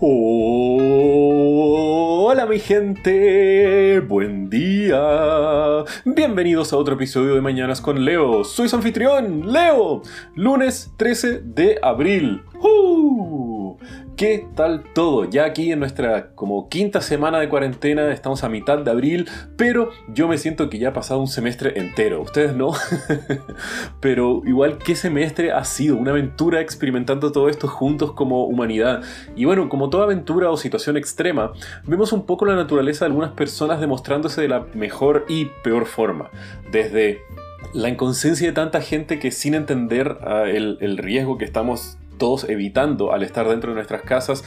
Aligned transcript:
Hola 0.00 0.96
mi 2.46 2.60
gente, 2.60 3.98
buen 3.98 4.48
día. 4.48 5.82
Bienvenidos 6.04 6.72
a 6.72 6.76
otro 6.76 6.94
episodio 6.94 7.34
de 7.34 7.40
Mañanas 7.40 7.80
con 7.80 8.04
Leo. 8.04 8.44
Soy 8.44 8.68
su 8.68 8.76
anfitrión, 8.76 9.52
Leo. 9.52 10.02
Lunes 10.36 10.92
13 10.98 11.40
de 11.40 11.80
abril. 11.82 12.42
¿Qué 14.18 14.48
tal 14.56 14.82
todo? 14.94 15.30
Ya 15.30 15.44
aquí 15.44 15.70
en 15.70 15.78
nuestra 15.78 16.30
como 16.34 16.68
quinta 16.68 17.00
semana 17.00 17.38
de 17.38 17.48
cuarentena, 17.48 18.12
estamos 18.12 18.42
a 18.42 18.48
mitad 18.48 18.78
de 18.78 18.90
abril, 18.90 19.28
pero 19.56 19.92
yo 20.08 20.26
me 20.26 20.38
siento 20.38 20.68
que 20.68 20.80
ya 20.80 20.88
ha 20.88 20.92
pasado 20.92 21.20
un 21.20 21.28
semestre 21.28 21.78
entero. 21.78 22.22
Ustedes 22.22 22.52
no. 22.52 22.72
pero 24.00 24.42
igual, 24.44 24.78
¿qué 24.78 24.96
semestre 24.96 25.52
ha 25.52 25.62
sido? 25.62 25.94
Una 25.94 26.10
aventura 26.10 26.60
experimentando 26.60 27.30
todo 27.30 27.48
esto 27.48 27.68
juntos 27.68 28.10
como 28.10 28.44
humanidad. 28.46 29.04
Y 29.36 29.44
bueno, 29.44 29.68
como 29.68 29.88
toda 29.88 30.02
aventura 30.02 30.50
o 30.50 30.56
situación 30.56 30.96
extrema, 30.96 31.52
vemos 31.86 32.12
un 32.12 32.26
poco 32.26 32.44
la 32.44 32.56
naturaleza 32.56 33.04
de 33.04 33.10
algunas 33.10 33.30
personas 33.34 33.78
demostrándose 33.80 34.40
de 34.40 34.48
la 34.48 34.66
mejor 34.74 35.26
y 35.28 35.44
peor 35.62 35.86
forma. 35.86 36.28
Desde 36.72 37.20
la 37.72 37.88
inconsciencia 37.88 38.48
de 38.48 38.52
tanta 38.52 38.80
gente 38.80 39.20
que 39.20 39.30
sin 39.30 39.54
entender 39.54 40.18
ah, 40.22 40.42
el, 40.48 40.76
el 40.80 40.98
riesgo 40.98 41.38
que 41.38 41.44
estamos 41.44 41.98
todos 42.18 42.48
evitando 42.48 43.12
al 43.12 43.22
estar 43.22 43.48
dentro 43.48 43.70
de 43.70 43.76
nuestras 43.76 44.02
casas, 44.02 44.44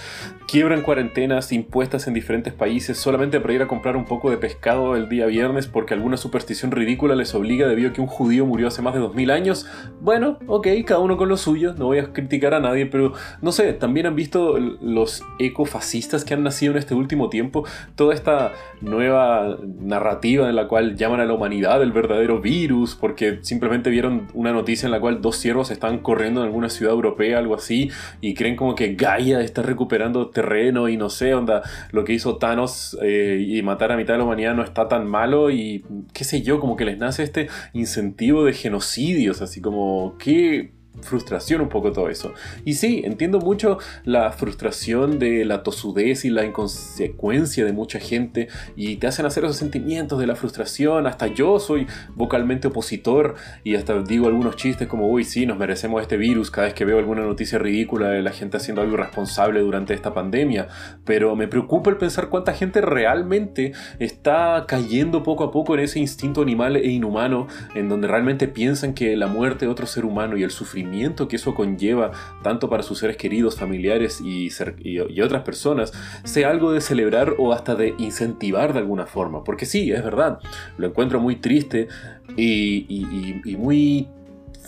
quiebran 0.48 0.82
cuarentenas 0.82 1.52
impuestas 1.52 2.08
en 2.08 2.14
diferentes 2.14 2.54
países 2.54 2.98
solamente 2.98 3.40
para 3.40 3.54
ir 3.54 3.62
a 3.62 3.68
comprar 3.68 3.96
un 3.96 4.06
poco 4.06 4.30
de 4.30 4.38
pescado 4.38 4.96
el 4.96 5.10
día 5.10 5.26
viernes 5.26 5.68
porque 5.68 5.94
alguna 5.94 6.18
superstición 6.18 6.72
ridícula 6.72 7.16
les 7.16 7.34
obliga 7.34 7.68
debido 7.68 7.90
a 7.90 7.94
que 7.94 8.02
un 8.02 8.08
judío 8.08 8.46
murió 8.46 8.68
hace 8.68 8.82
más 8.82 8.94
de 8.94 9.00
2000 9.00 9.32
años. 9.32 9.66
Bueno, 10.02 10.38
ok, 10.48 10.68
cada 10.86 11.00
uno 11.00 11.18
con 11.18 11.30
lo 11.30 11.38
suyo, 11.38 11.74
no 11.74 11.86
voy 11.86 12.00
a 12.00 12.14
criticar 12.14 12.54
a 12.54 12.60
nadie, 12.60 12.86
pero 12.86 13.14
no 13.42 13.52
sé, 13.52 13.74
también 13.74 14.06
han 14.06 14.16
visto 14.16 14.58
los 14.60 15.24
ecofascistas 15.40 16.26
que 16.26 16.34
han 16.34 16.44
nacido 16.44 16.74
en 16.74 16.78
este 16.78 16.94
último 16.94 17.30
tiempo, 17.30 17.66
toda 17.96 18.14
esta 18.14 18.52
nueva 18.82 19.58
narrativa 19.80 20.50
en 20.50 20.56
la 20.56 20.68
cual 20.68 20.96
llaman 20.96 21.20
a 21.20 21.26
la 21.26 21.34
humanidad 21.34 21.82
el 21.82 21.92
verdadero 21.92 22.42
virus 22.42 22.96
porque 22.96 23.40
simplemente 23.42 23.90
vieron 23.90 24.28
una 24.34 24.52
noticia 24.52 24.86
en 24.88 24.92
la 24.92 25.00
cual 25.00 25.22
dos 25.22 25.38
ciervos 25.38 25.72
estaban 25.72 26.00
corriendo 26.00 26.42
en 26.42 26.48
alguna 26.48 26.70
ciudad 26.70 26.94
europea, 26.94 27.38
algo 27.38 27.56
así, 27.56 27.61
y 27.70 28.34
creen 28.34 28.56
como 28.56 28.76
que 28.76 28.96
Gaia 28.96 29.42
está 29.42 29.62
recuperando 29.62 30.30
terreno 30.30 30.90
y 30.90 30.98
no 30.98 31.10
sé, 31.10 31.34
onda, 31.34 31.62
lo 31.92 32.04
que 32.04 32.14
hizo 32.14 32.38
Thanos 32.38 32.98
eh, 33.02 33.44
y 33.46 33.62
matar 33.62 33.92
a 33.92 33.98
mitad 33.98 34.14
de 34.14 34.20
la 34.20 34.24
humanidad 34.24 34.56
no 34.56 34.64
está 34.64 34.88
tan 34.88 35.08
malo 35.08 35.52
y 35.52 35.86
qué 36.14 36.24
sé 36.24 36.42
yo, 36.42 36.60
como 36.60 36.76
que 36.76 36.86
les 36.86 36.98
nace 36.98 37.24
este 37.24 37.50
incentivo 37.74 38.46
de 38.46 38.54
genocidios, 38.54 39.42
así 39.42 39.62
como, 39.62 40.16
¿qué? 40.18 40.72
Frustración 41.00 41.62
un 41.62 41.70
poco 41.70 41.92
todo 41.92 42.10
eso. 42.10 42.34
Y 42.66 42.74
sí, 42.74 43.02
entiendo 43.06 43.40
mucho 43.40 43.80
la 44.04 44.32
frustración 44.32 45.20
de 45.20 45.46
la 45.46 45.64
tosudez 45.64 46.26
y 46.26 46.30
la 46.30 46.46
inconsecuencia 46.46 47.66
de 47.66 47.74
mucha 47.74 48.00
gente 48.00 48.50
y 48.76 48.98
te 48.98 49.08
hacen 49.08 49.26
hacer 49.26 49.46
esos 49.46 49.58
sentimientos 49.58 50.20
de 50.20 50.28
la 50.28 50.36
frustración. 50.36 51.08
Hasta 51.08 51.28
yo 51.28 51.60
soy 51.60 51.88
vocalmente 52.16 52.68
opositor 52.68 53.36
y 53.64 53.76
hasta 53.76 54.02
digo 54.02 54.28
algunos 54.28 54.58
chistes 54.58 54.88
como, 54.88 55.08
uy, 55.08 55.24
sí, 55.24 55.46
nos 55.46 55.58
merecemos 55.58 56.02
este 56.02 56.18
virus 56.18 56.52
cada 56.52 56.68
vez 56.68 56.74
que 56.74 56.86
veo 56.86 57.00
alguna 57.00 57.22
noticia 57.22 57.58
ridícula 57.58 58.10
de 58.10 58.22
la 58.22 58.32
gente 58.32 58.58
haciendo 58.58 58.82
algo 58.82 58.96
irresponsable 58.96 59.62
durante 59.62 59.94
esta 59.94 60.14
pandemia. 60.14 60.68
Pero 61.06 61.36
me 61.36 61.48
preocupa 61.48 61.90
el 61.90 61.98
pensar 61.98 62.30
cuánta 62.30 62.54
gente 62.54 62.82
realmente 62.82 63.72
está 64.00 64.66
cayendo 64.68 65.24
poco 65.24 65.46
a 65.46 65.52
poco 65.52 65.74
en 65.74 65.82
ese 65.82 66.00
instinto 66.00 66.42
animal 66.42 66.76
e 66.76 66.90
inhumano 66.90 67.48
en 67.76 67.88
donde 67.90 68.08
realmente 68.08 68.48
piensan 68.48 68.94
que 68.94 69.16
la 69.16 69.28
muerte 69.28 69.66
de 69.66 69.72
otro 69.72 69.88
ser 69.88 70.06
humano 70.06 70.38
y 70.38 70.44
el 70.44 70.52
sufrimiento 70.52 70.81
que 71.28 71.36
eso 71.36 71.54
conlleva 71.54 72.12
tanto 72.42 72.70
para 72.70 72.84
sus 72.84 73.00
seres 73.00 73.18
queridos, 73.18 73.58
familiares 73.58 74.22
y, 74.22 74.50
otras 75.22 75.44
personas, 75.44 75.92
sea 76.24 76.50
algo 76.50 76.72
de 76.72 76.82
celebrar 76.82 77.36
o 77.38 77.54
hasta 77.54 77.76
de 77.76 77.96
incentivar 77.98 78.74
de 78.74 78.80
alguna 78.80 79.06
forma. 79.06 79.44
Porque 79.44 79.66
sí, 79.66 79.92
es 79.92 80.04
verdad, 80.04 80.40
lo 80.78 80.88
encuentro 80.88 81.20
muy 81.20 81.38
triste 81.38 81.88
y, 82.36 82.86
y 83.46 83.58
muy 83.58 84.08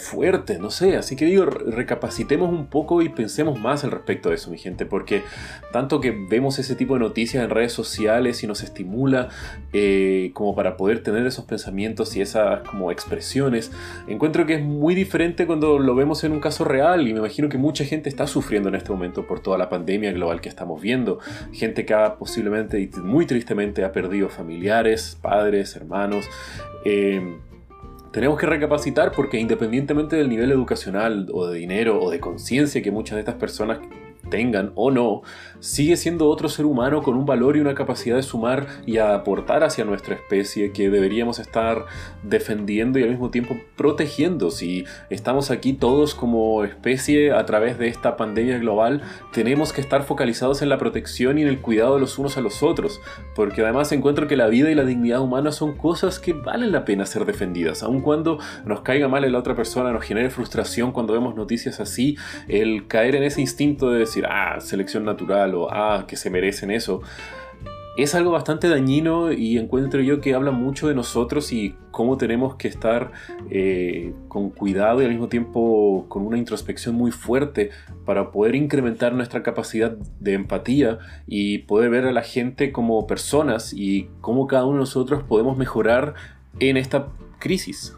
fuerte, 0.04 0.60
no 0.60 0.70
sé, 0.70 0.98
así 0.98 1.16
que 1.16 1.26
digo, 1.26 1.46
recapacitemos 1.46 2.50
un 2.50 2.68
poco 2.68 3.02
y 3.02 3.10
pensemos 3.10 3.60
más 3.60 3.84
al 3.84 3.92
respecto 3.92 4.30
de 4.30 4.36
eso, 4.36 4.52
mi 4.52 4.58
gente, 4.58 4.86
porque 4.86 5.24
tanto 5.72 6.02
que 6.02 6.12
vemos 6.12 6.60
ese 6.60 6.76
tipo 6.76 6.94
de 6.94 7.00
noticias 7.00 7.44
en 7.44 7.50
redes 7.50 7.74
sociales 7.74 8.44
y 8.44 8.48
nos 8.48 8.64
estimula 8.64 9.30
eh, 9.72 10.32
como 10.34 10.56
para 10.56 10.78
poder 10.78 11.02
tener 11.04 11.26
esos 11.26 11.46
pensamientos 11.46 12.16
y 12.16 12.22
esas 12.22 12.68
como 12.68 12.92
expresiones, 12.92 13.72
encuentro 14.08 14.46
que 14.46 14.56
es 14.56 14.64
muy 14.64 14.96
diferente 14.96 15.46
cuando 15.46 15.80
lo 15.80 15.96
vemos 15.96 16.24
en 16.24 16.32
un 16.32 16.40
caso 16.40 16.64
real. 16.64 17.08
Y 17.08 17.14
me 17.14 17.20
imagino 17.20 17.50
que 17.50 17.58
mucha 17.58 17.86
gente 17.86 18.10
está 18.10 18.28
sufriendo 18.28 18.70
en 18.70 18.76
este 18.76 18.92
momento 18.92 19.26
por 19.26 19.40
toda 19.40 19.58
la 19.58 19.70
pandemia 19.70 20.12
global 20.12 20.42
que 20.42 20.50
estamos 20.50 20.82
viendo, 20.82 21.20
gente 21.52 21.86
que 21.86 21.94
ha 21.94 22.16
posiblemente 22.16 22.80
y 22.80 22.90
muy 23.02 23.26
tristemente 23.26 23.84
ha 23.84 23.92
perdido 23.92 24.30
familiares, 24.30 25.18
padres, 25.22 25.76
hermanos, 25.76 26.26
eh, 26.86 27.38
tenemos 28.14 28.40
que 28.40 28.46
recapacitar 28.46 29.12
porque 29.12 29.40
independientemente 29.40 30.16
del 30.16 30.30
nivel 30.30 30.52
educacional 30.52 31.28
o 31.34 31.48
de 31.48 31.58
dinero 31.58 32.00
o 32.00 32.12
de 32.12 32.20
conciencia 32.20 32.84
que 32.84 32.92
muchas 32.92 33.16
de 33.16 33.22
estas 33.22 33.36
personas 33.36 33.80
tengan 34.34 34.72
o 34.74 34.90
no, 34.90 35.22
sigue 35.60 35.96
siendo 35.96 36.28
otro 36.28 36.50
ser 36.50 36.66
humano 36.66 37.04
con 37.04 37.16
un 37.16 37.24
valor 37.24 37.56
y 37.56 37.60
una 37.60 37.76
capacidad 37.76 38.16
de 38.16 38.24
sumar 38.24 38.66
y 38.84 38.98
aportar 38.98 39.64
hacia 39.64 39.86
nuestra 39.86 40.16
especie 40.16 40.72
que 40.72 40.90
deberíamos 40.90 41.38
estar 41.38 41.86
defendiendo 42.24 42.98
y 42.98 43.04
al 43.04 43.12
mismo 43.12 43.30
tiempo 43.30 43.56
protegiendo. 43.78 44.50
Si 44.50 44.86
estamos 45.12 45.52
aquí 45.52 45.74
todos 45.74 46.16
como 46.16 46.64
especie 46.64 47.32
a 47.32 47.46
través 47.46 47.78
de 47.78 47.90
esta 47.90 48.18
pandemia 48.18 48.58
global, 48.58 49.04
tenemos 49.32 49.72
que 49.72 49.82
estar 49.82 50.02
focalizados 50.02 50.64
en 50.64 50.70
la 50.70 50.80
protección 50.80 51.38
y 51.38 51.44
en 51.44 51.48
el 51.48 51.62
cuidado 51.62 51.94
de 51.94 52.00
los 52.00 52.18
unos 52.18 52.36
a 52.36 52.42
los 52.42 52.64
otros, 52.64 53.02
porque 53.36 53.62
además 53.62 53.92
encuentro 53.92 54.28
que 54.28 54.36
la 54.36 54.48
vida 54.48 54.72
y 54.72 54.76
la 54.76 54.84
dignidad 54.84 55.22
humana 55.22 55.52
son 55.52 55.78
cosas 55.78 56.18
que 56.18 56.34
valen 56.34 56.72
la 56.72 56.86
pena 56.86 57.06
ser 57.06 57.26
defendidas, 57.26 57.84
aun 57.84 58.02
cuando 58.02 58.40
nos 58.66 58.82
caiga 58.82 59.08
mal 59.08 59.26
en 59.26 59.34
la 59.34 59.38
otra 59.38 59.54
persona, 59.54 59.92
nos 59.92 60.04
genere 60.04 60.32
frustración 60.32 60.92
cuando 60.92 61.14
vemos 61.14 61.36
noticias 61.36 61.80
así, 61.80 62.18
el 62.48 62.88
caer 62.88 63.14
en 63.14 63.22
ese 63.22 63.40
instinto 63.40 63.92
de 63.92 64.00
decir, 64.00 64.23
ah, 64.28 64.60
selección 64.60 65.06
natural 65.06 65.56
o 65.56 65.70
ah, 65.72 66.06
que 66.08 66.16
se 66.16 66.30
merecen 66.30 66.72
eso, 66.72 67.02
es 67.96 68.16
algo 68.16 68.32
bastante 68.32 68.70
dañino 68.70 69.32
y 69.32 69.60
encuentro 69.60 70.02
yo 70.02 70.20
que 70.20 70.34
habla 70.34 70.50
mucho 70.50 70.88
de 70.88 70.96
nosotros 70.96 71.54
y 71.54 71.76
cómo 71.92 72.18
tenemos 72.18 72.56
que 72.56 72.68
estar 72.68 73.12
eh, 73.52 74.14
con 74.30 74.50
cuidado 74.50 75.02
y 75.02 75.06
al 75.06 75.12
mismo 75.12 75.28
tiempo 75.28 76.08
con 76.10 76.26
una 76.26 76.40
introspección 76.40 76.96
muy 76.96 77.12
fuerte 77.12 77.70
para 78.04 78.32
poder 78.32 78.56
incrementar 78.56 79.14
nuestra 79.14 79.44
capacidad 79.44 79.92
de 79.92 80.34
empatía 80.34 80.98
y 81.28 81.60
poder 81.60 81.92
ver 81.92 82.06
a 82.06 82.12
la 82.12 82.24
gente 82.24 82.72
como 82.72 83.06
personas 83.06 83.74
y 83.74 84.10
cómo 84.22 84.48
cada 84.48 84.66
uno 84.66 84.74
de 84.74 84.80
nosotros 84.80 85.22
podemos 85.22 85.56
mejorar 85.56 86.16
en 86.60 86.78
esta 86.78 87.10
crisis. 87.38 87.96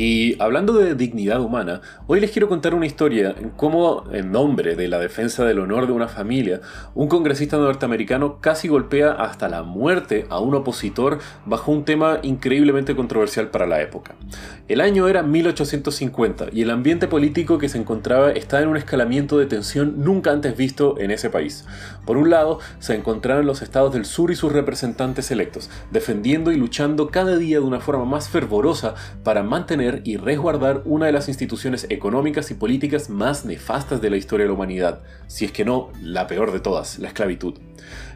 Y 0.00 0.40
hablando 0.40 0.74
de 0.74 0.94
dignidad 0.94 1.40
humana, 1.40 1.80
hoy 2.06 2.20
les 2.20 2.30
quiero 2.30 2.48
contar 2.48 2.72
una 2.72 2.86
historia 2.86 3.34
en 3.36 3.50
cómo, 3.50 4.04
en 4.12 4.30
nombre 4.30 4.76
de 4.76 4.86
la 4.86 5.00
defensa 5.00 5.44
del 5.44 5.58
honor 5.58 5.88
de 5.88 5.92
una 5.92 6.06
familia, 6.06 6.60
un 6.94 7.08
congresista 7.08 7.56
norteamericano 7.56 8.40
casi 8.40 8.68
golpea 8.68 9.10
hasta 9.10 9.48
la 9.48 9.64
muerte 9.64 10.26
a 10.30 10.38
un 10.38 10.54
opositor 10.54 11.18
bajo 11.46 11.72
un 11.72 11.84
tema 11.84 12.20
increíblemente 12.22 12.94
controversial 12.94 13.48
para 13.48 13.66
la 13.66 13.82
época. 13.82 14.14
El 14.68 14.80
año 14.80 15.08
era 15.08 15.24
1850 15.24 16.46
y 16.52 16.62
el 16.62 16.70
ambiente 16.70 17.08
político 17.08 17.58
que 17.58 17.68
se 17.68 17.78
encontraba 17.78 18.30
estaba 18.30 18.62
en 18.62 18.68
un 18.68 18.76
escalamiento 18.76 19.36
de 19.36 19.46
tensión 19.46 20.04
nunca 20.04 20.30
antes 20.30 20.56
visto 20.56 21.00
en 21.00 21.10
ese 21.10 21.28
país. 21.28 21.64
Por 22.06 22.18
un 22.18 22.30
lado, 22.30 22.60
se 22.78 22.94
encontraban 22.94 23.46
los 23.46 23.62
estados 23.62 23.92
del 23.92 24.04
sur 24.04 24.30
y 24.30 24.36
sus 24.36 24.52
representantes 24.52 25.32
electos, 25.32 25.70
defendiendo 25.90 26.52
y 26.52 26.56
luchando 26.56 27.08
cada 27.08 27.36
día 27.36 27.58
de 27.58 27.66
una 27.66 27.80
forma 27.80 28.04
más 28.04 28.28
fervorosa 28.28 28.94
para 29.24 29.42
mantener 29.42 29.87
y 30.04 30.16
resguardar 30.16 30.82
una 30.84 31.06
de 31.06 31.12
las 31.12 31.28
instituciones 31.28 31.86
económicas 31.90 32.50
y 32.50 32.54
políticas 32.54 33.10
más 33.10 33.44
nefastas 33.44 34.00
de 34.00 34.10
la 34.10 34.16
historia 34.16 34.44
de 34.44 34.48
la 34.48 34.54
humanidad, 34.54 35.00
si 35.26 35.44
es 35.44 35.52
que 35.52 35.64
no 35.64 35.90
la 36.02 36.26
peor 36.26 36.52
de 36.52 36.60
todas, 36.60 36.98
la 36.98 37.08
esclavitud. 37.08 37.54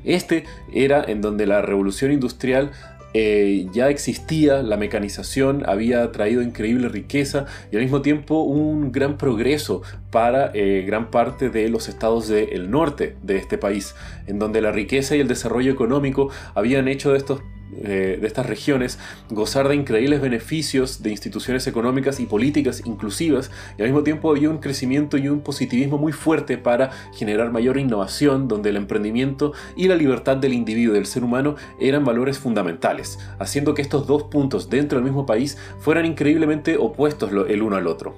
Este 0.05 0.45
era 0.73 1.05
en 1.05 1.21
donde 1.21 1.47
la 1.47 1.63
revolución 1.63 2.13
industrial 2.13 2.73
eh, 3.15 3.67
ya 3.73 3.91
existía, 3.91 4.63
la 4.63 4.79
mecanización 4.79 5.65
había 5.67 6.11
traído 6.13 6.41
increíble 6.41 6.89
riqueza 6.89 7.45
y 7.71 7.77
al 7.77 7.83
mismo 7.83 8.01
tiempo 8.01 8.43
un 8.43 8.91
gran 8.91 9.19
progreso 9.19 9.83
para 10.11 10.51
eh, 10.55 10.85
gran 10.87 11.11
parte 11.11 11.51
de 11.51 11.69
los 11.69 11.89
estados 11.89 12.29
del 12.29 12.71
norte 12.71 13.17
de 13.23 13.37
este 13.37 13.59
país, 13.59 13.95
en 14.27 14.39
donde 14.39 14.63
la 14.63 14.73
riqueza 14.73 15.15
y 15.15 15.21
el 15.21 15.29
desarrollo 15.29 15.73
económico 15.73 16.31
habían 16.55 16.89
hecho 16.89 17.13
de 17.13 17.19
estos 17.19 17.43
eh, 17.73 18.19
de 18.21 18.27
estas 18.27 18.47
regiones 18.47 18.99
gozar 19.31 19.69
de 19.69 19.75
increíbles 19.75 20.21
beneficios 20.21 21.03
de 21.03 21.11
instituciones 21.11 21.67
económicas 21.67 22.21
y 22.21 22.27
políticas 22.27 22.83
inclusivas 22.85 23.51
y 23.79 23.83
al 23.83 23.89
mismo 23.89 24.03
tiempo 24.03 24.31
había 24.31 24.51
un 24.51 24.59
crecimiento 24.59 25.17
y 25.17 25.29
un 25.29 25.41
positivismo 25.41 25.97
muy 25.97 26.13
fuerte 26.13 26.59
para 26.59 26.91
generar 27.15 27.51
mayor 27.51 27.79
innovación 27.79 28.49
donde 28.49 28.71
el 28.71 28.77
emprendimiento 28.77 29.53
y 29.77 29.89
la 29.89 29.97
libertad 29.97 30.37
del 30.37 30.53
individuo, 30.53 30.95
del 30.95 31.07
ser 31.07 31.25
humano, 31.25 31.57
eran 31.81 32.05
valores 32.05 32.39
fundamentales, 32.39 33.19
haciendo 33.39 33.75
que 33.75 33.83
estos 33.83 34.07
dos 34.07 34.25
puntos 34.25 34.69
dentro 34.69 34.99
del 34.99 35.05
mismo 35.05 35.27
país 35.27 35.57
fueran 35.79 36.05
increíblemente 36.05 36.77
opuestos 36.77 37.31
el 37.49 37.63
uno 37.63 37.77
al 37.77 37.87
otro. 37.87 38.15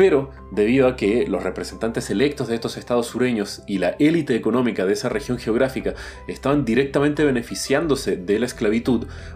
Pero, 0.00 0.30
debido 0.50 0.88
a 0.88 0.96
que 0.96 1.26
los 1.26 1.42
representantes 1.42 2.08
electos 2.08 2.48
de 2.48 2.54
estos 2.54 2.78
estados 2.78 3.08
sureños 3.08 3.62
y 3.66 3.76
la 3.76 3.90
élite 3.98 4.34
económica 4.34 4.86
de 4.86 4.94
esa 4.94 5.10
región 5.10 5.36
geográfica 5.36 5.94
estaban 6.26 6.64
directamente 6.64 7.22
beneficiándose 7.22 8.16
de 8.16 8.38
la 8.38 8.46
esclavitud, 8.46 8.89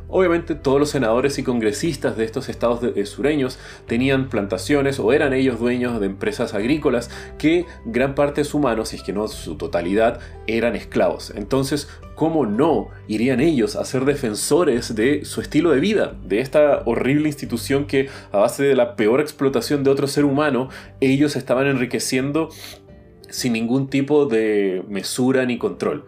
obviamente 0.08 0.54
todos 0.54 0.78
los 0.78 0.90
senadores 0.90 1.38
y 1.38 1.42
congresistas 1.42 2.16
de 2.16 2.24
estos 2.24 2.48
estados 2.48 2.80
eh, 2.82 3.06
sureños 3.06 3.58
tenían 3.86 4.28
plantaciones 4.28 4.98
o 4.98 5.12
eran 5.12 5.32
ellos 5.32 5.58
dueños 5.58 5.98
de 6.00 6.06
empresas 6.06 6.54
agrícolas 6.54 7.10
que 7.38 7.66
gran 7.84 8.14
parte 8.14 8.42
de 8.42 8.44
su 8.44 8.58
mano, 8.58 8.84
si 8.84 8.96
es 8.96 9.02
que 9.02 9.12
no 9.12 9.28
su 9.28 9.56
totalidad, 9.56 10.20
eran 10.46 10.76
esclavos. 10.76 11.32
Entonces, 11.34 11.88
¿cómo 12.14 12.46
no 12.46 12.88
irían 13.08 13.40
ellos 13.40 13.76
a 13.76 13.84
ser 13.84 14.04
defensores 14.04 14.94
de 14.94 15.24
su 15.24 15.40
estilo 15.40 15.70
de 15.70 15.80
vida, 15.80 16.14
de 16.24 16.40
esta 16.40 16.82
horrible 16.84 17.28
institución 17.28 17.86
que 17.86 18.08
a 18.32 18.38
base 18.38 18.62
de 18.62 18.76
la 18.76 18.96
peor 18.96 19.20
explotación 19.20 19.84
de 19.84 19.90
otro 19.90 20.06
ser 20.06 20.24
humano, 20.24 20.68
ellos 21.00 21.36
estaban 21.36 21.66
enriqueciendo 21.66 22.50
sin 23.34 23.52
ningún 23.52 23.88
tipo 23.88 24.26
de 24.26 24.84
mesura 24.88 25.44
ni 25.44 25.58
control. 25.58 26.04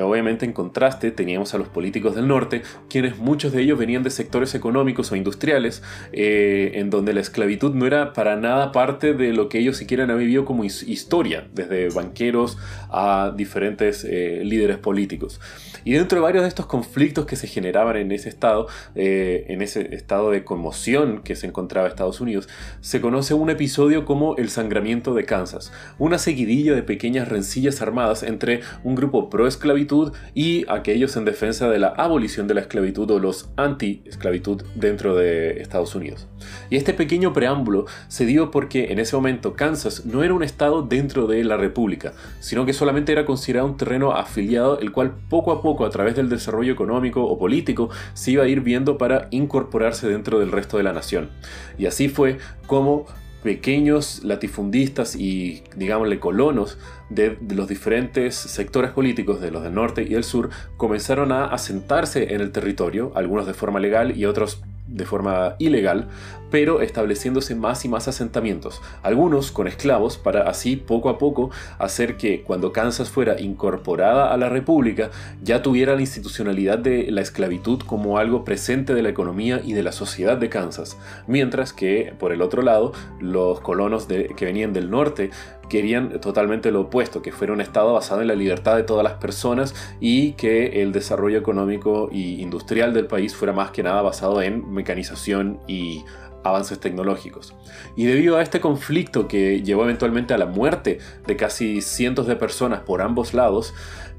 obviamente 0.00 0.44
en 0.44 0.52
contraste 0.52 1.10
teníamos 1.10 1.54
a 1.54 1.58
los 1.58 1.66
políticos 1.66 2.14
del 2.14 2.28
norte, 2.28 2.62
quienes 2.88 3.18
muchos 3.18 3.52
de 3.52 3.62
ellos 3.62 3.78
venían 3.78 4.04
de 4.04 4.10
sectores 4.10 4.54
económicos 4.54 5.10
o 5.10 5.16
industriales, 5.16 5.82
eh, 6.12 6.72
en 6.74 6.88
donde 6.88 7.14
la 7.14 7.20
esclavitud 7.20 7.74
no 7.74 7.84
era 7.84 8.12
para 8.12 8.36
nada 8.36 8.70
parte 8.70 9.12
de 9.12 9.32
lo 9.32 9.48
que 9.48 9.58
ellos 9.58 9.76
siquiera 9.76 10.04
han 10.04 10.16
vivido 10.16 10.44
como 10.44 10.62
historia, 10.64 11.48
desde 11.52 11.88
banqueros 11.88 12.58
a 12.90 13.32
diferentes 13.36 14.04
eh, 14.04 14.42
líderes 14.44 14.78
políticos. 14.78 15.40
Y 15.84 15.94
dentro 15.94 16.18
de 16.18 16.22
varios 16.22 16.42
de 16.42 16.48
estos 16.48 16.66
conflictos 16.66 17.26
que 17.26 17.34
se 17.34 17.48
generaban 17.48 17.96
en 17.96 18.12
ese 18.12 18.28
estado, 18.28 18.68
eh, 18.94 19.46
en 19.48 19.62
ese 19.62 19.96
estado 19.96 20.30
de 20.30 20.44
conmoción 20.44 21.22
que 21.24 21.34
se 21.34 21.48
encontraba 21.48 21.88
Estados 21.88 22.20
Unidos, 22.20 22.48
se 22.80 23.00
conoce 23.00 23.34
un 23.34 23.50
episodio 23.50 24.04
como 24.04 24.36
el 24.36 24.48
sangramiento 24.48 25.12
de 25.14 25.24
Kansas, 25.24 25.72
una 25.98 26.18
de 26.60 26.82
pequeñas 26.82 27.28
rencillas 27.28 27.80
armadas 27.80 28.22
entre 28.22 28.60
un 28.84 28.94
grupo 28.94 29.30
pro 29.30 29.46
esclavitud 29.46 30.12
y 30.34 30.64
aquellos 30.68 31.16
en 31.16 31.24
defensa 31.24 31.70
de 31.70 31.78
la 31.78 31.88
abolición 31.88 32.46
de 32.46 32.54
la 32.54 32.60
esclavitud 32.60 33.10
o 33.10 33.18
los 33.18 33.48
anti-esclavitud 33.56 34.62
dentro 34.74 35.16
de 35.16 35.62
Estados 35.62 35.94
Unidos. 35.94 36.28
Y 36.68 36.76
este 36.76 36.92
pequeño 36.92 37.32
preámbulo 37.32 37.86
se 38.08 38.26
dio 38.26 38.50
porque 38.50 38.92
en 38.92 38.98
ese 38.98 39.16
momento 39.16 39.54
Kansas 39.54 40.04
no 40.04 40.22
era 40.22 40.34
un 40.34 40.42
estado 40.42 40.82
dentro 40.82 41.26
de 41.26 41.42
la 41.44 41.56
República, 41.56 42.12
sino 42.40 42.66
que 42.66 42.72
solamente 42.72 43.12
era 43.12 43.24
considerado 43.24 43.66
un 43.66 43.76
terreno 43.76 44.12
afiliado 44.12 44.78
el 44.78 44.92
cual 44.92 45.14
poco 45.30 45.52
a 45.52 45.62
poco 45.62 45.86
a 45.86 45.90
través 45.90 46.14
del 46.16 46.28
desarrollo 46.28 46.72
económico 46.72 47.24
o 47.24 47.38
político 47.38 47.88
se 48.12 48.32
iba 48.32 48.44
a 48.44 48.48
ir 48.48 48.60
viendo 48.60 48.98
para 48.98 49.28
incorporarse 49.30 50.08
dentro 50.08 50.38
del 50.38 50.52
resto 50.52 50.76
de 50.76 50.82
la 50.82 50.92
nación. 50.92 51.30
Y 51.78 51.86
así 51.86 52.08
fue 52.08 52.38
como 52.66 53.06
pequeños 53.42 54.22
latifundistas 54.24 55.16
y, 55.16 55.62
digámosle, 55.76 56.20
colonos 56.20 56.78
de, 57.10 57.36
de, 57.40 57.54
los 57.54 57.68
diferentes 57.68 58.34
sectores 58.34 58.92
políticos 58.92 59.40
de 59.40 59.50
los 59.50 59.62
del 59.62 59.74
norte 59.74 60.02
y 60.02 60.10
del 60.10 60.24
sur 60.24 60.50
comenzaron 60.76 61.32
a 61.32 61.46
asentarse 61.46 62.34
en 62.34 62.40
el 62.40 62.52
territorio, 62.52 63.12
algunos 63.14 63.46
de 63.46 63.54
forma 63.54 63.80
legal 63.80 64.16
y 64.16 64.24
otros 64.26 64.62
de 64.92 65.04
forma 65.04 65.56
ilegal, 65.58 66.08
pero 66.50 66.82
estableciéndose 66.82 67.54
más 67.54 67.84
y 67.84 67.88
más 67.88 68.08
asentamientos, 68.08 68.82
algunos 69.02 69.50
con 69.50 69.66
esclavos, 69.66 70.18
para 70.18 70.42
así 70.42 70.76
poco 70.76 71.08
a 71.08 71.18
poco 71.18 71.50
hacer 71.78 72.16
que 72.18 72.42
cuando 72.42 72.72
Kansas 72.72 73.08
fuera 73.08 73.40
incorporada 73.40 74.32
a 74.32 74.36
la 74.36 74.50
República 74.50 75.10
ya 75.42 75.62
tuviera 75.62 75.94
la 75.94 76.02
institucionalidad 76.02 76.78
de 76.78 77.10
la 77.10 77.22
esclavitud 77.22 77.80
como 77.80 78.18
algo 78.18 78.44
presente 78.44 78.94
de 78.94 79.02
la 79.02 79.08
economía 79.08 79.62
y 79.64 79.72
de 79.72 79.82
la 79.82 79.92
sociedad 79.92 80.36
de 80.36 80.50
Kansas, 80.50 80.98
mientras 81.26 81.72
que 81.72 82.12
por 82.18 82.32
el 82.32 82.42
otro 82.42 82.62
lado 82.62 82.92
los 83.18 83.60
colonos 83.60 84.06
que 84.06 84.44
venían 84.44 84.74
del 84.74 84.90
norte 84.90 85.30
querían 85.72 86.20
totalmente 86.20 86.70
lo 86.70 86.82
opuesto, 86.82 87.22
que 87.22 87.32
fuera 87.32 87.54
un 87.54 87.62
Estado 87.62 87.94
basado 87.94 88.20
en 88.20 88.28
la 88.28 88.34
libertad 88.34 88.76
de 88.76 88.82
todas 88.82 89.02
las 89.02 89.14
personas 89.14 89.74
y 90.00 90.32
que 90.32 90.82
el 90.82 90.92
desarrollo 90.92 91.38
económico 91.38 92.10
y 92.12 92.42
industrial 92.42 92.92
del 92.92 93.06
país 93.06 93.34
fuera 93.34 93.54
más 93.54 93.70
que 93.70 93.82
nada 93.82 94.02
basado 94.02 94.42
en 94.42 94.70
mecanización 94.70 95.60
y 95.66 96.04
avances 96.44 96.78
tecnológicos. 96.78 97.54
Y 97.96 98.04
debido 98.04 98.36
a 98.36 98.42
este 98.42 98.60
conflicto 98.60 99.28
que 99.28 99.62
llevó 99.62 99.84
eventualmente 99.84 100.34
a 100.34 100.38
la 100.38 100.44
muerte 100.44 100.98
de 101.26 101.36
casi 101.36 101.80
cientos 101.80 102.26
de 102.26 102.36
personas 102.36 102.80
por 102.80 103.00
ambos 103.00 103.32
lados, 103.32 103.72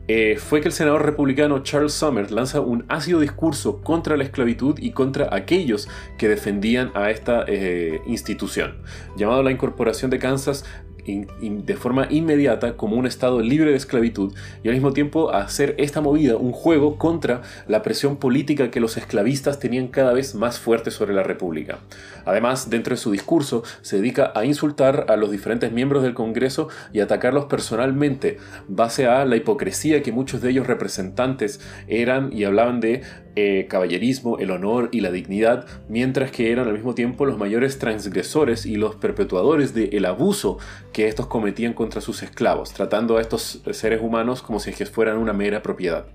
eh, 0.08 0.38
fue 0.38 0.60
que 0.60 0.68
el 0.68 0.74
senador 0.74 1.06
republicano 1.06 1.60
Charles 1.60 1.94
Summers 1.94 2.32
lanza 2.32 2.60
un 2.62 2.84
ácido 2.90 3.20
discurso 3.20 3.82
contra 3.82 4.18
la 4.18 4.24
esclavitud 4.24 4.78
y 4.80 4.92
contra 4.92 5.30
aquellos 5.34 5.88
que 6.18 6.28
defendían 6.28 6.92
a 6.94 7.10
esta 7.12 7.46
eh, 7.48 8.02
institución, 8.06 8.82
llamado 9.16 9.44
la 9.44 9.52
incorporación 9.52 10.12
de 10.12 10.20
Kansas 10.20 10.66
de 11.06 11.76
forma 11.76 12.08
inmediata 12.10 12.78
como 12.78 12.96
un 12.96 13.06
estado 13.06 13.42
libre 13.42 13.72
de 13.72 13.78
esclavitud 13.78 14.34
y 14.64 14.68
al 14.68 14.74
mismo 14.74 14.94
tiempo 14.94 15.32
hacer 15.32 15.76
esta 15.78 16.02
movida 16.02 16.38
un 16.38 16.52
juego 16.52 16.98
contra 16.98 17.42
la 17.68 17.82
presión 17.82 18.18
política 18.18 18.72
que 18.72 18.80
los 18.80 18.98
esclavistas 18.98 19.60
tenían 19.60 19.88
cada 19.88 20.14
vez 20.14 20.36
más 20.36 20.60
fuerte 20.60 20.92
sobre 20.92 21.14
la 21.14 21.24
República. 21.24 21.80
Además, 22.26 22.70
dentro 22.70 22.96
de 22.96 23.02
su 23.02 23.12
discurso, 23.12 23.64
se 23.82 23.98
dedica 23.98 24.32
a 24.36 24.46
insultar 24.46 25.06
a 25.10 25.16
los 25.18 25.32
diferentes 25.32 25.72
miembros 25.72 26.04
del 26.04 26.14
Congreso 26.14 26.70
y 26.94 27.02
atacarlos 27.02 27.46
personalmente, 27.46 28.38
base 28.68 29.08
a 29.08 29.26
la 29.26 29.36
hipocresía 29.36 30.02
que 30.02 30.12
muchos 30.12 30.42
de 30.42 30.52
ellos 30.52 30.68
representantes 30.68 31.60
eran 31.88 32.32
y 32.32 32.46
hablaban 32.46 32.80
de 32.80 33.02
eh, 33.36 33.66
caballerismo, 33.70 34.38
el 34.38 34.52
honor 34.52 34.90
y 34.92 35.02
la 35.02 35.12
dignidad, 35.12 35.66
mientras 35.90 36.32
que 36.32 36.52
eran 36.52 36.68
al 36.68 36.74
mismo 36.74 36.94
tiempo 36.94 37.26
los 37.26 37.38
mayores 37.38 37.80
transgresores 37.80 38.66
y 38.66 38.76
los 38.76 38.96
perpetuadores 38.96 39.74
del 39.74 40.06
abuso 40.06 40.60
que 40.92 41.08
estos 41.08 41.28
cometían 41.28 41.74
contra 41.74 42.02
sus 42.02 42.22
esclavos, 42.22 42.74
tratando 42.74 43.18
a 43.18 43.22
estos 43.22 43.62
seres 43.72 44.02
humanos 44.02 44.42
como 44.42 44.60
si 44.60 44.72
fueran 44.86 45.18
una 45.18 45.34
mera 45.34 45.62
propiedad. 45.62 46.06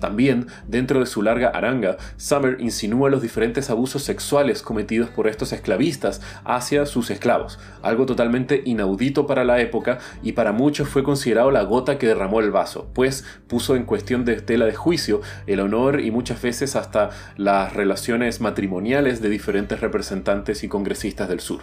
También, 0.00 0.46
dentro 0.66 1.00
de 1.00 1.06
su 1.06 1.22
larga 1.22 1.48
aranga, 1.48 1.96
Summer 2.16 2.56
insinúa 2.60 3.10
los 3.10 3.22
diferentes 3.22 3.70
abusos 3.70 4.02
sexuales 4.02 4.62
cometidos 4.62 5.10
por 5.10 5.26
estos 5.26 5.52
esclavistas 5.52 6.20
hacia 6.44 6.86
sus 6.86 7.10
esclavos, 7.10 7.58
algo 7.82 8.06
totalmente 8.06 8.62
inaudito 8.64 9.26
para 9.26 9.44
la 9.44 9.60
época 9.60 9.98
y 10.22 10.32
para 10.32 10.52
muchos 10.52 10.88
fue 10.88 11.02
considerado 11.02 11.50
la 11.50 11.62
gota 11.62 11.98
que 11.98 12.06
derramó 12.06 12.40
el 12.40 12.50
vaso, 12.50 12.88
pues 12.94 13.24
puso 13.48 13.76
en 13.76 13.84
cuestión 13.84 14.24
de 14.24 14.40
tela 14.40 14.66
de 14.66 14.74
juicio 14.74 15.20
el 15.46 15.60
honor 15.60 16.00
y 16.00 16.10
muchas 16.10 16.40
veces 16.40 16.63
hasta 16.64 17.10
las 17.36 17.72
relaciones 17.74 18.40
matrimoniales 18.40 19.20
de 19.20 19.28
diferentes 19.28 19.80
representantes 19.80 20.64
y 20.64 20.68
congresistas 20.68 21.28
del 21.28 21.40
sur. 21.40 21.60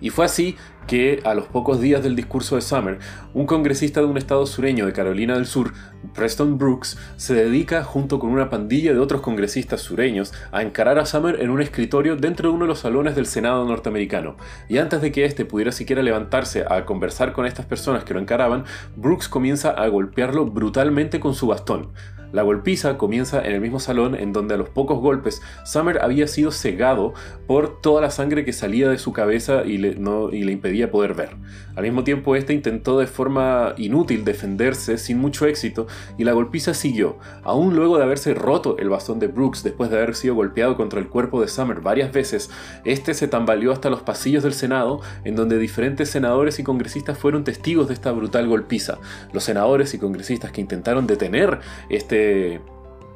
Y 0.00 0.10
fue 0.10 0.24
así 0.24 0.56
que 0.86 1.20
a 1.24 1.34
los 1.34 1.46
pocos 1.46 1.80
días 1.80 2.02
del 2.02 2.16
discurso 2.16 2.56
de 2.56 2.62
Summer, 2.62 2.98
un 3.34 3.46
congresista 3.46 4.00
de 4.00 4.06
un 4.06 4.16
estado 4.16 4.46
sureño 4.46 4.86
de 4.86 4.92
Carolina 4.92 5.34
del 5.34 5.46
Sur, 5.46 5.72
Preston 6.14 6.56
Brooks, 6.56 6.96
se 7.16 7.34
dedica 7.34 7.84
junto 7.84 8.18
con 8.18 8.30
una 8.30 8.48
pandilla 8.48 8.92
de 8.92 8.98
otros 8.98 9.20
congresistas 9.20 9.82
sureños 9.82 10.32
a 10.50 10.62
encarar 10.62 10.98
a 10.98 11.04
Summer 11.04 11.42
en 11.42 11.50
un 11.50 11.60
escritorio 11.60 12.16
dentro 12.16 12.48
de 12.48 12.54
uno 12.54 12.64
de 12.64 12.68
los 12.68 12.78
salones 12.78 13.16
del 13.16 13.26
Senado 13.26 13.64
norteamericano. 13.66 14.36
Y 14.68 14.78
antes 14.78 15.02
de 15.02 15.12
que 15.12 15.24
éste 15.24 15.44
pudiera 15.44 15.72
siquiera 15.72 16.02
levantarse 16.02 16.64
a 16.68 16.86
conversar 16.86 17.32
con 17.32 17.44
estas 17.44 17.66
personas 17.66 18.04
que 18.04 18.14
lo 18.14 18.20
encaraban, 18.20 18.64
Brooks 18.96 19.28
comienza 19.28 19.70
a 19.70 19.88
golpearlo 19.88 20.46
brutalmente 20.46 21.20
con 21.20 21.34
su 21.34 21.48
bastón. 21.48 21.90
La 22.32 22.42
golpiza 22.42 22.98
comienza 22.98 23.44
en 23.44 23.54
el 23.54 23.60
mismo 23.60 23.80
salón 23.80 24.14
en 24.14 24.32
donde 24.32 24.54
a 24.54 24.58
los 24.58 24.68
pocos 24.68 25.00
golpes 25.00 25.40
Summer 25.64 26.00
había 26.02 26.26
sido 26.26 26.50
cegado 26.50 27.14
por 27.46 27.80
toda 27.80 28.02
la 28.02 28.10
sangre 28.10 28.44
que 28.44 28.52
salía 28.52 28.88
de 28.90 28.98
su 28.98 29.12
cabeza 29.12 29.64
y 29.64 29.78
le, 29.78 30.50
impedía 30.50 30.90
poder 30.90 31.14
ver. 31.14 31.30
Al 31.74 31.84
mismo 31.84 32.04
tiempo, 32.04 32.36
este 32.36 32.52
intentó 32.52 32.98
de 32.98 33.06
forma 33.06 33.74
inútil 33.78 34.24
defenderse 34.24 34.98
sin 34.98 35.18
mucho 35.18 35.46
éxito 35.46 35.86
y 36.18 36.24
la 36.24 36.32
golpiza 36.32 36.74
siguió, 36.74 37.18
aún 37.44 37.76
luego 37.76 37.96
de 37.96 38.04
haberse 38.04 38.34
roto 38.34 38.76
el 38.78 38.88
bastón 38.88 39.18
de 39.18 39.28
Brooks 39.28 39.62
después 39.62 39.90
de 39.90 39.96
haber 39.96 40.14
sido 40.14 40.34
golpeado 40.34 40.76
contra 40.76 41.00
el 41.00 41.08
cuerpo 41.08 41.40
de 41.40 41.48
Summer 41.48 41.80
varias 41.80 42.12
veces. 42.12 42.50
Este 42.84 43.14
se 43.14 43.28
tambaleó 43.28 43.72
hasta 43.72 43.90
los 43.90 44.02
pasillos 44.02 44.42
del 44.42 44.52
Senado, 44.52 45.00
en 45.24 45.34
donde 45.34 45.58
diferentes 45.58 46.10
senadores 46.10 46.58
y 46.58 46.62
congresistas 46.62 47.16
fueron 47.16 47.44
testigos 47.44 47.88
de 47.88 47.94
esta 47.94 48.12
brutal 48.12 48.48
golpiza. 48.48 48.98
Los 49.32 49.44
senadores 49.44 49.94
y 49.94 49.98
congresistas 49.98 50.52
que 50.52 50.60
intentaron 50.60 51.06
detener 51.06 51.60
este 51.88 52.17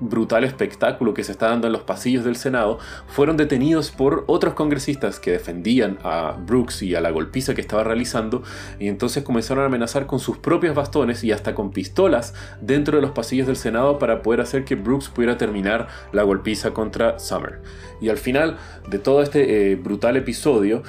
brutal 0.02 0.44
espectáculo 0.44 1.14
que 1.14 1.24
se 1.24 1.32
está 1.32 1.48
dando 1.48 1.68
en 1.68 1.72
los 1.72 1.82
pasillos 1.82 2.24
del 2.24 2.36
Senado, 2.36 2.78
fueron 3.06 3.36
detenidos 3.36 3.90
por 3.90 4.24
otros 4.26 4.54
congresistas 4.54 5.20
que 5.20 5.30
defendían 5.30 5.98
a 6.02 6.32
Brooks 6.32 6.82
y 6.82 6.94
a 6.94 7.00
la 7.00 7.10
golpiza 7.10 7.54
que 7.54 7.60
estaba 7.60 7.84
realizando, 7.84 8.42
y 8.78 8.88
entonces 8.88 9.22
comenzaron 9.22 9.62
a 9.62 9.66
amenazar 9.66 10.06
con 10.06 10.18
sus 10.18 10.38
propios 10.38 10.74
bastones 10.74 11.22
y 11.24 11.32
hasta 11.32 11.54
con 11.54 11.70
pistolas 11.70 12.34
dentro 12.60 12.96
de 12.96 13.02
los 13.02 13.12
pasillos 13.12 13.46
del 13.46 13.56
Senado 13.56 13.98
para 13.98 14.22
poder 14.22 14.40
hacer 14.40 14.64
que 14.64 14.74
Brooks 14.74 15.08
pudiera 15.08 15.38
terminar 15.38 15.88
la 16.12 16.24
golpiza 16.24 16.72
contra 16.72 17.18
Summer. 17.18 17.60
Y 18.00 18.08
al 18.08 18.18
final 18.18 18.56
de 18.88 18.98
todo 18.98 19.22
este 19.22 19.72
eh, 19.72 19.76
brutal 19.76 20.16
episodio, 20.16 20.82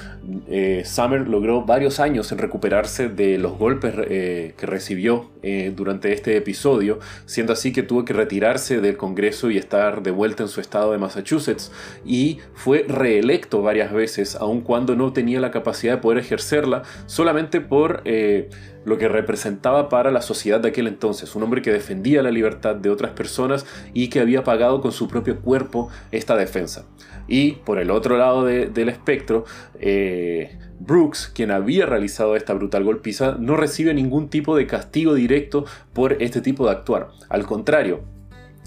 eh, 0.48 0.82
Summer 0.84 1.28
logró 1.28 1.62
varios 1.62 2.00
años 2.00 2.32
en 2.32 2.38
recuperarse 2.38 3.08
de 3.08 3.38
los 3.38 3.56
golpes 3.56 3.94
eh, 3.96 4.54
que 4.58 4.66
recibió 4.66 5.30
durante 5.74 6.12
este 6.12 6.36
episodio, 6.36 6.98
siendo 7.26 7.52
así 7.52 7.72
que 7.72 7.82
tuvo 7.82 8.04
que 8.04 8.12
retirarse 8.12 8.80
del 8.80 8.96
Congreso 8.96 9.50
y 9.50 9.58
estar 9.58 10.02
de 10.02 10.10
vuelta 10.10 10.42
en 10.42 10.48
su 10.48 10.60
estado 10.60 10.92
de 10.92 10.98
Massachusetts. 10.98 11.70
Y 12.04 12.38
fue 12.54 12.84
reelecto 12.88 13.62
varias 13.62 13.92
veces, 13.92 14.36
aun 14.36 14.60
cuando 14.60 14.96
no 14.96 15.12
tenía 15.12 15.40
la 15.40 15.50
capacidad 15.50 15.94
de 15.94 16.00
poder 16.00 16.18
ejercerla, 16.18 16.82
solamente 17.06 17.60
por 17.60 18.02
lo 18.84 18.98
que 18.98 19.08
representaba 19.08 19.88
para 19.88 20.10
la 20.10 20.22
sociedad 20.22 20.60
de 20.60 20.68
aquel 20.68 20.86
entonces, 20.86 21.34
un 21.34 21.42
hombre 21.42 21.62
que 21.62 21.72
defendía 21.72 22.22
la 22.22 22.30
libertad 22.30 22.76
de 22.76 22.90
otras 22.90 23.12
personas 23.12 23.66
y 23.92 24.08
que 24.08 24.20
había 24.20 24.44
pagado 24.44 24.80
con 24.80 24.92
su 24.92 25.08
propio 25.08 25.40
cuerpo 25.40 25.88
esta 26.12 26.36
defensa. 26.36 26.86
Y 27.26 27.52
por 27.52 27.78
el 27.78 27.90
otro 27.90 28.18
lado 28.18 28.44
del 28.44 28.88
espectro, 28.88 29.44
eh, 29.80 30.58
Brooks, 30.86 31.30
quien 31.34 31.50
había 31.50 31.86
realizado 31.86 32.36
esta 32.36 32.52
brutal 32.52 32.84
golpiza, 32.84 33.36
no 33.38 33.56
recibe 33.56 33.94
ningún 33.94 34.28
tipo 34.28 34.54
de 34.54 34.66
castigo 34.66 35.14
directo 35.14 35.64
por 35.94 36.22
este 36.22 36.42
tipo 36.42 36.66
de 36.66 36.72
actuar. 36.72 37.08
Al 37.30 37.46
contrario, 37.46 38.02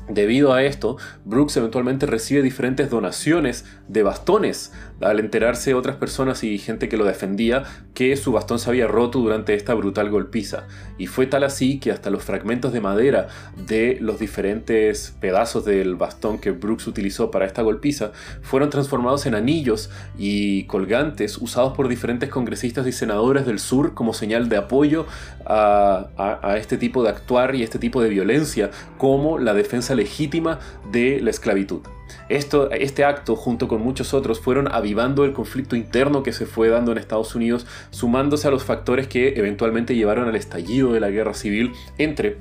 Debido 0.09 0.53
a 0.53 0.63
esto, 0.63 0.95
Brooks 1.25 1.57
eventualmente 1.57 2.05
recibe 2.05 2.41
diferentes 2.41 2.89
donaciones 2.89 3.65
de 3.89 4.03
bastones 4.03 4.71
al 5.01 5.19
enterarse 5.19 5.73
otras 5.73 5.95
personas 5.95 6.43
y 6.43 6.57
gente 6.57 6.89
que 6.89 6.97
lo 6.97 7.05
defendía 7.05 7.63
que 7.93 8.15
su 8.15 8.31
bastón 8.31 8.59
se 8.59 8.69
había 8.69 8.87
roto 8.87 9.19
durante 9.19 9.53
esta 9.53 9.73
brutal 9.73 10.09
golpiza. 10.09 10.67
Y 10.97 11.07
fue 11.07 11.27
tal 11.27 11.43
así 11.43 11.79
que 11.79 11.91
hasta 11.91 12.09
los 12.09 12.23
fragmentos 12.23 12.73
de 12.73 12.81
madera 12.81 13.27
de 13.67 13.97
los 14.01 14.19
diferentes 14.19 15.15
pedazos 15.19 15.65
del 15.65 15.95
bastón 15.95 16.39
que 16.39 16.51
Brooks 16.51 16.87
utilizó 16.87 17.31
para 17.31 17.45
esta 17.45 17.61
golpiza 17.61 18.11
fueron 18.41 18.69
transformados 18.69 19.25
en 19.25 19.35
anillos 19.35 19.89
y 20.17 20.63
colgantes 20.65 21.37
usados 21.37 21.73
por 21.73 21.87
diferentes 21.87 22.29
congresistas 22.29 22.87
y 22.87 22.91
senadores 22.91 23.45
del 23.45 23.59
sur 23.59 23.93
como 23.93 24.13
señal 24.13 24.49
de 24.49 24.57
apoyo 24.57 25.05
a, 25.45 26.09
a 26.17 26.57
este 26.57 26.77
tipo 26.77 27.03
de 27.03 27.09
actuar 27.09 27.55
y 27.55 27.63
este 27.63 27.79
tipo 27.79 28.01
de 28.01 28.09
violencia 28.09 28.71
como 28.97 29.37
la 29.37 29.53
defensa 29.53 29.95
legítima 29.95 30.59
de 30.91 31.19
la 31.21 31.29
esclavitud. 31.29 31.81
Esto, 32.29 32.71
este 32.71 33.05
acto, 33.05 33.35
junto 33.35 33.67
con 33.67 33.81
muchos 33.81 34.13
otros, 34.13 34.39
fueron 34.39 34.67
avivando 34.71 35.25
el 35.25 35.33
conflicto 35.33 35.75
interno 35.75 36.23
que 36.23 36.33
se 36.33 36.45
fue 36.45 36.69
dando 36.69 36.91
en 36.91 36.97
Estados 36.97 37.35
Unidos, 37.35 37.65
sumándose 37.89 38.47
a 38.47 38.51
los 38.51 38.63
factores 38.63 39.07
que 39.07 39.33
eventualmente 39.37 39.95
llevaron 39.95 40.27
al 40.27 40.35
estallido 40.35 40.93
de 40.93 40.99
la 40.99 41.09
guerra 41.09 41.33
civil 41.33 41.73
entre 41.97 42.37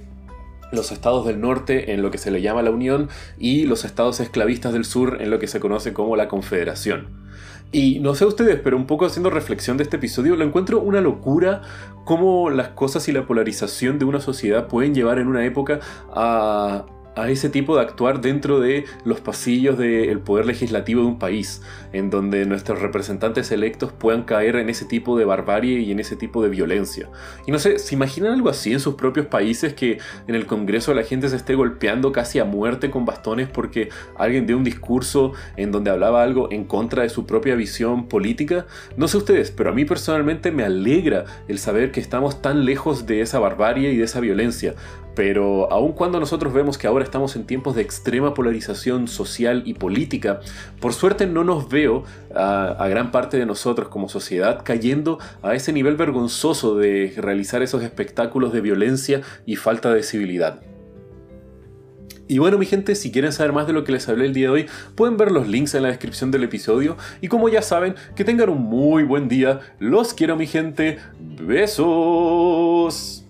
los 0.72 0.90
estados 0.90 1.26
del 1.26 1.40
norte 1.40 1.92
en 1.92 2.02
lo 2.02 2.10
que 2.10 2.18
se 2.18 2.30
le 2.30 2.42
llama 2.42 2.62
la 2.62 2.70
Unión 2.70 3.08
y 3.38 3.64
los 3.66 3.84
estados 3.84 4.20
esclavistas 4.20 4.72
del 4.72 4.84
sur 4.84 5.18
en 5.20 5.30
lo 5.30 5.38
que 5.38 5.46
se 5.46 5.60
conoce 5.60 5.92
como 5.92 6.16
la 6.16 6.28
Confederación. 6.28 7.26
Y 7.72 7.98
no 7.98 8.14
sé 8.14 8.24
ustedes, 8.24 8.60
pero 8.62 8.76
un 8.76 8.86
poco 8.86 9.06
haciendo 9.06 9.28
reflexión 9.28 9.76
de 9.76 9.82
este 9.82 9.96
episodio, 9.96 10.36
lo 10.36 10.44
encuentro 10.44 10.80
una 10.80 11.00
locura 11.00 11.62
cómo 12.04 12.48
las 12.50 12.68
cosas 12.68 13.08
y 13.08 13.12
la 13.12 13.26
polarización 13.26 13.98
de 13.98 14.04
una 14.04 14.20
sociedad 14.20 14.68
pueden 14.68 14.94
llevar 14.94 15.18
en 15.18 15.26
una 15.26 15.44
época 15.44 15.80
a, 16.14 16.86
a 17.16 17.30
ese 17.30 17.48
tipo 17.48 17.74
de 17.74 17.82
actuar 17.82 18.20
dentro 18.20 18.60
de 18.60 18.84
los 19.04 19.20
pasillos 19.20 19.78
del 19.78 20.20
poder 20.20 20.46
legislativo 20.46 21.00
de 21.00 21.08
un 21.08 21.18
país, 21.18 21.62
en 21.92 22.10
donde 22.10 22.44
nuestros 22.44 22.80
representantes 22.80 23.50
electos 23.50 23.90
puedan 23.92 24.22
caer 24.24 24.56
en 24.56 24.68
ese 24.68 24.84
tipo 24.84 25.18
de 25.18 25.24
barbarie 25.24 25.80
y 25.80 25.90
en 25.90 25.98
ese 25.98 26.14
tipo 26.14 26.42
de 26.42 26.50
violencia. 26.50 27.08
Y 27.46 27.52
no 27.52 27.58
sé, 27.58 27.78
¿se 27.78 27.94
imaginan 27.94 28.34
algo 28.34 28.50
así 28.50 28.72
en 28.72 28.80
sus 28.80 28.94
propios 28.94 29.26
países 29.26 29.74
que 29.74 29.98
en 30.28 30.34
el 30.34 30.46
Congreso 30.46 30.92
la 30.92 31.02
gente 31.02 31.28
se 31.30 31.36
esté 31.36 31.54
golpeando 31.54 32.12
casi 32.12 32.38
a 32.38 32.44
muerte 32.44 32.90
con 32.90 33.06
bastones 33.06 33.48
porque 33.48 33.88
alguien 34.18 34.46
dio 34.46 34.56
un 34.58 34.64
discurso 34.64 35.32
en 35.56 35.72
donde 35.72 35.90
hablaba 35.90 36.22
algo 36.22 36.52
en 36.52 36.64
contra 36.64 37.02
de 37.02 37.08
su 37.08 37.24
propia 37.24 37.54
visión 37.54 38.08
política? 38.08 38.66
No 38.96 39.08
sé 39.08 39.16
ustedes, 39.16 39.50
pero 39.50 39.70
a 39.70 39.72
mí 39.72 39.86
personalmente 39.86 40.50
me 40.50 40.64
alegra 40.64 41.24
el 41.48 41.58
saber 41.58 41.92
que 41.92 42.00
estamos 42.00 42.42
tan 42.42 42.66
lejos 42.66 43.06
de 43.06 43.22
esa 43.22 43.38
barbarie 43.38 43.92
y 43.92 43.96
de 43.96 44.04
esa 44.04 44.20
violencia, 44.20 44.74
pero 45.16 45.72
aun 45.72 45.92
cuando 45.92 46.20
nosotros 46.20 46.52
vemos 46.52 46.76
que 46.76 46.86
ahora 46.86 47.02
estamos 47.02 47.36
en 47.36 47.46
tiempos 47.46 47.74
de 47.74 47.80
extrema 47.80 48.34
polarización 48.34 49.08
social 49.08 49.62
y 49.64 49.72
política, 49.72 50.40
por 50.78 50.92
suerte 50.92 51.26
no 51.26 51.42
nos 51.42 51.70
veo 51.70 52.04
a, 52.34 52.86
gran 52.88 53.10
parte 53.10 53.38
de 53.38 53.46
nosotros 53.46 53.88
como 53.88 54.10
sociedad 54.10 54.60
cayendo 54.62 55.18
a 55.42 55.54
ese 55.54 55.72
nivel 55.72 55.96
vergonzoso 55.96 56.76
de 56.76 57.14
realizar 57.16 57.62
esos 57.62 57.82
espectáculos 57.82 58.52
de 58.52 58.60
violencia 58.60 59.22
y 59.46 59.56
falta 59.56 59.92
de 59.92 60.02
civilidad. 60.02 60.60
Y 62.28 62.36
bueno 62.36 62.58
mi 62.58 62.66
gente, 62.66 62.94
si 62.94 63.10
quieren 63.10 63.32
saber 63.32 63.54
más 63.54 63.66
de 63.66 63.72
lo 63.72 63.84
que 63.84 63.92
les 63.92 64.06
hablé 64.10 64.26
el 64.26 64.34
día 64.34 64.48
de 64.48 64.52
hoy, 64.52 64.66
pueden 64.96 65.16
ver 65.16 65.32
los 65.32 65.48
links 65.48 65.74
en 65.74 65.82
la 65.82 65.88
descripción 65.88 66.30
del 66.30 66.44
episodio. 66.44 66.98
Y 67.22 67.28
como 67.28 67.48
ya 67.48 67.62
saben, 67.62 67.94
que 68.16 68.24
tengan 68.24 68.50
un 68.50 68.62
muy 68.62 69.04
buen 69.04 69.28
día. 69.28 69.60
Los 69.78 70.12
quiero 70.12 70.36
mi 70.36 70.46
gente. 70.46 70.98
Besos. 71.40 73.25